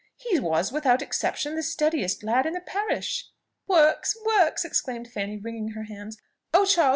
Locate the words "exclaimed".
4.65-5.07